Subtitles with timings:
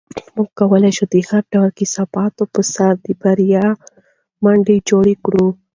[0.35, 3.65] موږ کولی شو د هر ډول کثافاتو په سر د بریا
[4.43, 5.47] ماڼۍ جوړه کړو.